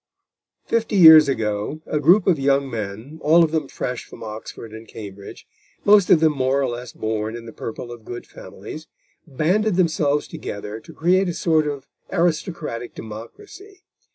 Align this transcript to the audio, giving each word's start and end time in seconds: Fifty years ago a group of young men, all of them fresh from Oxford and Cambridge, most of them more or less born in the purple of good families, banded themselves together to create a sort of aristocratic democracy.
Fifty 0.65 0.95
years 0.95 1.29
ago 1.29 1.83
a 1.85 1.99
group 1.99 2.25
of 2.25 2.39
young 2.39 2.67
men, 2.71 3.19
all 3.21 3.43
of 3.43 3.51
them 3.51 3.67
fresh 3.67 4.03
from 4.03 4.23
Oxford 4.23 4.73
and 4.73 4.87
Cambridge, 4.87 5.45
most 5.85 6.09
of 6.09 6.19
them 6.19 6.33
more 6.35 6.59
or 6.59 6.67
less 6.67 6.91
born 6.91 7.35
in 7.35 7.45
the 7.45 7.53
purple 7.53 7.91
of 7.91 8.03
good 8.03 8.25
families, 8.25 8.87
banded 9.27 9.75
themselves 9.75 10.27
together 10.27 10.79
to 10.79 10.91
create 10.91 11.29
a 11.29 11.35
sort 11.35 11.67
of 11.67 11.87
aristocratic 12.11 12.95
democracy. 12.95 13.83